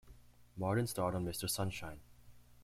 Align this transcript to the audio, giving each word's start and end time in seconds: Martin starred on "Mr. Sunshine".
Martin 0.57 0.87
starred 0.87 1.13
on 1.13 1.23
"Mr. 1.23 1.47
Sunshine". 1.47 1.99